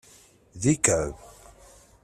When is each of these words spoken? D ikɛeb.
D 0.61 0.63
ikɛeb. 0.73 1.15